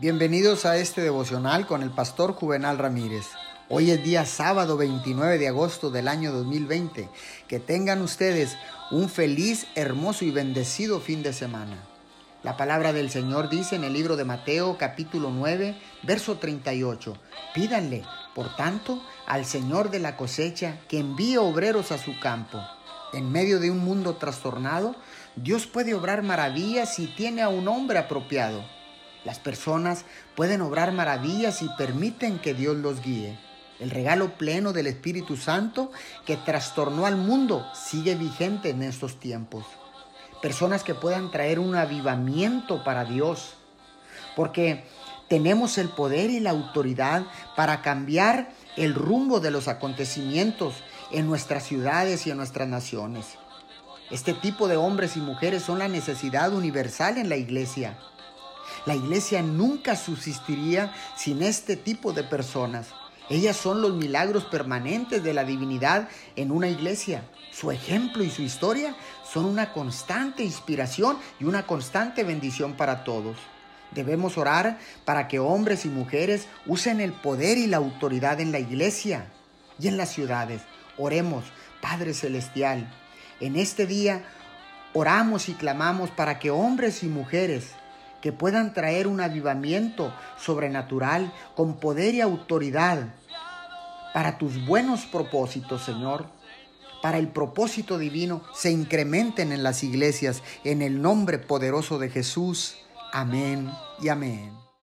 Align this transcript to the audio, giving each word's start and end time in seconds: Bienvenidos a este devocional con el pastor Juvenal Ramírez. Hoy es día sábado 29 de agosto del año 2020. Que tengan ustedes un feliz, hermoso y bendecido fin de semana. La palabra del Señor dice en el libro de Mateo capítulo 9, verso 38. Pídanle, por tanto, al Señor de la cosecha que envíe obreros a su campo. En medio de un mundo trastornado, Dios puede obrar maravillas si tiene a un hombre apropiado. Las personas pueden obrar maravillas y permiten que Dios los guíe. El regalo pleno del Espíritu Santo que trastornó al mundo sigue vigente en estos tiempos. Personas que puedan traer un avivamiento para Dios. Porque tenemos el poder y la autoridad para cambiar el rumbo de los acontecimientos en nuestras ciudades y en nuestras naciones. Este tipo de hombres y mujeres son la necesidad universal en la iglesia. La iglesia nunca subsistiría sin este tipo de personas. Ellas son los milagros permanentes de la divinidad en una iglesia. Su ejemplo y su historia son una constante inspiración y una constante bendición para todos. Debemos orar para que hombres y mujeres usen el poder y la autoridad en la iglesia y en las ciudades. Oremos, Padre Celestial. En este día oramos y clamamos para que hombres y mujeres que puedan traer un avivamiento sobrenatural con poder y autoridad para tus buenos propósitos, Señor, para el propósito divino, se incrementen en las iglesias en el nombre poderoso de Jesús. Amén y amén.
Bienvenidos 0.00 0.64
a 0.64 0.78
este 0.78 1.02
devocional 1.02 1.66
con 1.66 1.82
el 1.82 1.90
pastor 1.90 2.32
Juvenal 2.32 2.78
Ramírez. 2.78 3.26
Hoy 3.68 3.90
es 3.90 4.02
día 4.02 4.24
sábado 4.24 4.78
29 4.78 5.36
de 5.36 5.48
agosto 5.48 5.90
del 5.90 6.08
año 6.08 6.32
2020. 6.32 7.10
Que 7.46 7.60
tengan 7.60 8.00
ustedes 8.00 8.56
un 8.90 9.10
feliz, 9.10 9.66
hermoso 9.74 10.24
y 10.24 10.30
bendecido 10.30 11.00
fin 11.00 11.22
de 11.22 11.34
semana. 11.34 11.84
La 12.42 12.56
palabra 12.56 12.94
del 12.94 13.10
Señor 13.10 13.50
dice 13.50 13.76
en 13.76 13.84
el 13.84 13.92
libro 13.92 14.16
de 14.16 14.24
Mateo 14.24 14.78
capítulo 14.78 15.30
9, 15.30 15.76
verso 16.02 16.38
38. 16.38 17.18
Pídanle, 17.54 18.02
por 18.34 18.56
tanto, 18.56 19.02
al 19.26 19.44
Señor 19.44 19.90
de 19.90 19.98
la 19.98 20.16
cosecha 20.16 20.78
que 20.88 20.98
envíe 20.98 21.36
obreros 21.36 21.92
a 21.92 21.98
su 21.98 22.18
campo. 22.20 22.58
En 23.12 23.30
medio 23.30 23.60
de 23.60 23.70
un 23.70 23.80
mundo 23.80 24.16
trastornado, 24.16 24.96
Dios 25.36 25.66
puede 25.66 25.92
obrar 25.92 26.22
maravillas 26.22 26.94
si 26.94 27.06
tiene 27.06 27.42
a 27.42 27.50
un 27.50 27.68
hombre 27.68 27.98
apropiado. 27.98 28.64
Las 29.24 29.38
personas 29.38 30.04
pueden 30.34 30.62
obrar 30.62 30.92
maravillas 30.92 31.62
y 31.62 31.68
permiten 31.76 32.38
que 32.38 32.54
Dios 32.54 32.76
los 32.76 33.02
guíe. 33.02 33.38
El 33.78 33.90
regalo 33.90 34.36
pleno 34.36 34.72
del 34.72 34.86
Espíritu 34.86 35.36
Santo 35.36 35.90
que 36.26 36.36
trastornó 36.36 37.06
al 37.06 37.16
mundo 37.16 37.66
sigue 37.74 38.14
vigente 38.14 38.70
en 38.70 38.82
estos 38.82 39.18
tiempos. 39.18 39.64
Personas 40.42 40.84
que 40.84 40.94
puedan 40.94 41.30
traer 41.30 41.58
un 41.58 41.74
avivamiento 41.74 42.82
para 42.84 43.04
Dios. 43.04 43.54
Porque 44.36 44.84
tenemos 45.28 45.78
el 45.78 45.88
poder 45.88 46.30
y 46.30 46.40
la 46.40 46.50
autoridad 46.50 47.24
para 47.56 47.82
cambiar 47.82 48.50
el 48.76 48.94
rumbo 48.94 49.40
de 49.40 49.50
los 49.50 49.68
acontecimientos 49.68 50.74
en 51.10 51.26
nuestras 51.26 51.64
ciudades 51.64 52.26
y 52.26 52.30
en 52.30 52.36
nuestras 52.36 52.68
naciones. 52.68 53.38
Este 54.10 54.34
tipo 54.34 54.66
de 54.66 54.76
hombres 54.76 55.16
y 55.16 55.20
mujeres 55.20 55.62
son 55.62 55.78
la 55.78 55.88
necesidad 55.88 56.52
universal 56.52 57.16
en 57.16 57.28
la 57.28 57.36
iglesia. 57.36 57.96
La 58.86 58.94
iglesia 58.94 59.42
nunca 59.42 59.96
subsistiría 59.96 60.92
sin 61.16 61.42
este 61.42 61.76
tipo 61.76 62.12
de 62.12 62.24
personas. 62.24 62.88
Ellas 63.30 63.56
son 63.56 63.80
los 63.80 63.94
milagros 63.94 64.44
permanentes 64.44 65.22
de 65.22 65.32
la 65.32 65.44
divinidad 65.44 66.08
en 66.34 66.50
una 66.50 66.68
iglesia. 66.68 67.22
Su 67.52 67.70
ejemplo 67.70 68.24
y 68.24 68.30
su 68.30 68.42
historia 68.42 68.96
son 69.24 69.44
una 69.44 69.72
constante 69.72 70.42
inspiración 70.42 71.16
y 71.38 71.44
una 71.44 71.64
constante 71.64 72.24
bendición 72.24 72.74
para 72.74 73.04
todos. 73.04 73.36
Debemos 73.92 74.36
orar 74.36 74.78
para 75.04 75.28
que 75.28 75.38
hombres 75.38 75.84
y 75.84 75.88
mujeres 75.88 76.46
usen 76.66 77.00
el 77.00 77.12
poder 77.12 77.56
y 77.56 77.68
la 77.68 77.76
autoridad 77.76 78.40
en 78.40 78.50
la 78.50 78.58
iglesia 78.58 79.26
y 79.78 79.88
en 79.88 79.96
las 79.96 80.10
ciudades. 80.10 80.62
Oremos, 80.96 81.44
Padre 81.80 82.14
Celestial. 82.14 82.92
En 83.40 83.56
este 83.56 83.86
día 83.86 84.24
oramos 84.92 85.48
y 85.48 85.54
clamamos 85.54 86.10
para 86.10 86.38
que 86.38 86.50
hombres 86.50 87.02
y 87.02 87.06
mujeres 87.06 87.70
que 88.20 88.32
puedan 88.32 88.74
traer 88.74 89.06
un 89.06 89.20
avivamiento 89.20 90.14
sobrenatural 90.38 91.32
con 91.54 91.76
poder 91.76 92.14
y 92.14 92.20
autoridad 92.20 93.14
para 94.12 94.38
tus 94.38 94.64
buenos 94.66 95.06
propósitos, 95.06 95.84
Señor, 95.84 96.26
para 97.02 97.18
el 97.18 97.28
propósito 97.28 97.98
divino, 97.98 98.42
se 98.54 98.70
incrementen 98.70 99.52
en 99.52 99.62
las 99.62 99.82
iglesias 99.82 100.42
en 100.64 100.82
el 100.82 101.00
nombre 101.00 101.38
poderoso 101.38 101.98
de 101.98 102.10
Jesús. 102.10 102.76
Amén 103.12 103.70
y 104.02 104.08
amén. 104.08 104.69